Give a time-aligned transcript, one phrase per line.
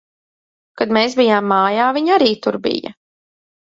[0.81, 2.99] Kad mēs bijām mājā, viņa arī tur bija.